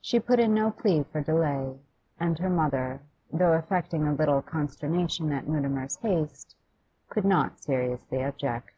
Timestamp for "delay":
1.20-1.76